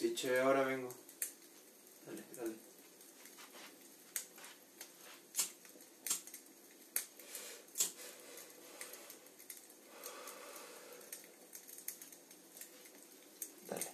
Sí, 0.00 0.14
che, 0.14 0.38
ahora 0.40 0.62
vengo. 0.62 0.88
Dale, 2.06 2.24
dale. 2.34 2.54
Dale. 13.68 13.92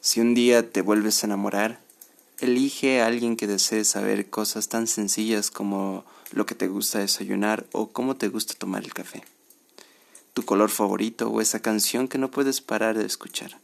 Si 0.00 0.20
un 0.20 0.32
día 0.32 0.72
te 0.72 0.80
vuelves 0.80 1.22
a 1.22 1.26
enamorar, 1.26 1.78
elige 2.38 3.02
a 3.02 3.06
alguien 3.06 3.36
que 3.36 3.46
desee 3.46 3.84
saber 3.84 4.30
cosas 4.30 4.68
tan 4.70 4.86
sencillas 4.86 5.50
como 5.50 6.06
lo 6.32 6.46
que 6.46 6.54
te 6.54 6.68
gusta 6.68 7.00
desayunar 7.00 7.66
o 7.72 7.92
cómo 7.92 8.16
te 8.16 8.28
gusta 8.28 8.54
tomar 8.54 8.82
el 8.82 8.94
café, 8.94 9.22
tu 10.40 10.46
color 10.46 10.70
favorito 10.70 11.28
o 11.28 11.42
esa 11.42 11.60
canción 11.60 12.08
que 12.08 12.16
no 12.16 12.30
puedes 12.30 12.62
parar 12.62 12.96
de 12.96 13.04
escuchar. 13.04 13.58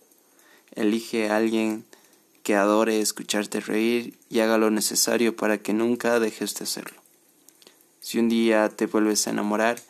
Elige 0.72 1.30
a 1.30 1.38
alguien 1.38 1.86
que 2.42 2.54
adore 2.54 3.00
escucharte 3.00 3.60
reír 3.60 4.18
y 4.28 4.40
haga 4.40 4.58
lo 4.58 4.70
necesario 4.70 5.34
para 5.34 5.56
que 5.56 5.72
nunca 5.72 6.20
dejes 6.20 6.54
de 6.54 6.64
hacerlo. 6.64 7.00
Si 8.00 8.18
un 8.18 8.28
día 8.28 8.68
te 8.68 8.84
vuelves 8.84 9.26
a 9.26 9.30
enamorar, 9.30 9.80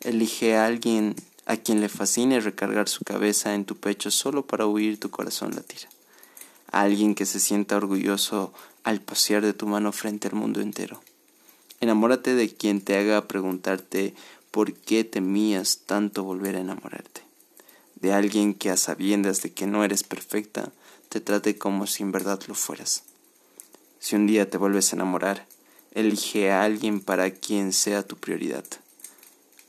elige 0.00 0.54
a 0.54 0.66
alguien 0.66 1.16
a 1.46 1.56
quien 1.56 1.80
le 1.80 1.88
fascine 1.88 2.40
recargar 2.40 2.90
su 2.90 3.04
cabeza 3.04 3.54
en 3.54 3.64
tu 3.64 3.76
pecho 3.76 4.10
solo 4.10 4.46
para 4.46 4.66
oír 4.66 5.00
tu 5.00 5.08
corazón 5.08 5.54
latir. 5.54 5.88
A 6.70 6.82
alguien 6.82 7.14
que 7.14 7.24
se 7.24 7.40
sienta 7.40 7.78
orgulloso 7.78 8.52
al 8.82 9.00
pasear 9.00 9.42
de 9.42 9.54
tu 9.54 9.66
mano 9.66 9.92
frente 9.92 10.28
al 10.28 10.34
mundo 10.34 10.60
entero. 10.60 11.00
Enamórate 11.80 12.34
de 12.34 12.54
quien 12.54 12.82
te 12.82 12.98
haga 12.98 13.28
preguntarte 13.28 14.14
por 14.54 14.72
qué 14.72 15.02
temías 15.02 15.80
tanto 15.84 16.22
volver 16.22 16.54
a 16.54 16.60
enamorarte. 16.60 17.22
De 17.96 18.12
alguien 18.12 18.54
que 18.54 18.70
a 18.70 18.76
sabiendas 18.76 19.42
de 19.42 19.52
que 19.52 19.66
no 19.66 19.82
eres 19.82 20.04
perfecta, 20.04 20.70
te 21.08 21.20
trate 21.20 21.58
como 21.58 21.88
si 21.88 22.04
en 22.04 22.12
verdad 22.12 22.40
lo 22.46 22.54
fueras. 22.54 23.02
Si 23.98 24.14
un 24.14 24.28
día 24.28 24.48
te 24.48 24.56
vuelves 24.56 24.92
a 24.92 24.96
enamorar, 24.96 25.48
elige 25.90 26.52
a 26.52 26.62
alguien 26.62 27.00
para 27.00 27.32
quien 27.32 27.72
sea 27.72 28.06
tu 28.06 28.16
prioridad. 28.16 28.64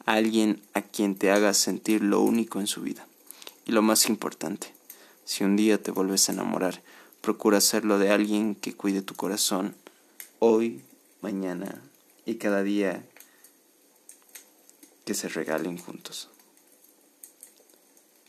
Alguien 0.06 0.62
a 0.76 0.84
quien 0.84 1.16
te 1.16 1.32
haga 1.32 1.56
sentir 1.56 2.04
lo 2.04 2.22
único 2.22 2.60
en 2.60 2.68
su 2.68 2.82
vida. 2.82 3.08
Y 3.66 3.72
lo 3.72 3.82
más 3.82 4.08
importante, 4.08 4.72
si 5.24 5.44
un 5.44 5.56
día 5.56 5.82
te 5.82 5.90
vuelves 5.90 6.30
a 6.30 6.34
enamorar, 6.34 6.84
procura 7.22 7.58
hacerlo 7.58 7.98
de 7.98 8.12
alguien 8.12 8.54
que 8.54 8.76
cuide 8.76 9.02
tu 9.02 9.16
corazón 9.16 9.74
hoy, 10.38 10.84
mañana 11.22 11.82
y 12.24 12.36
cada 12.36 12.62
día 12.62 13.04
que 15.06 15.14
se 15.14 15.30
regalen 15.30 15.78
juntos. 15.78 16.30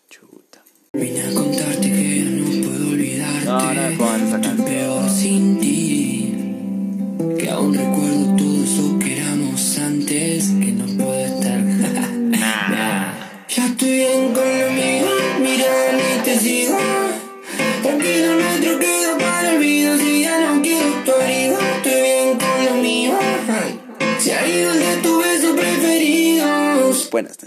Chuta. 0.09 0.63
Buenas 27.17 27.39
noches. 27.41 27.47